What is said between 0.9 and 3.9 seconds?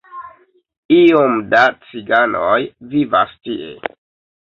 Iom da ciganoj vivas tie.